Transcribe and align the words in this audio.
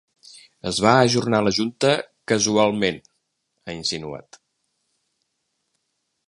Es 0.69 0.77
va 0.85 0.93
ajornar 1.01 1.41
la 1.47 1.53
junta 1.57 1.91
“casualment”…, 2.31 2.97
ha 3.67 3.77
insinuat. 3.77 4.41